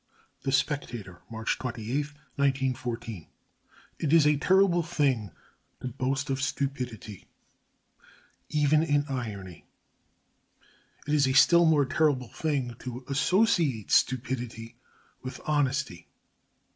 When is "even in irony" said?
8.49-9.67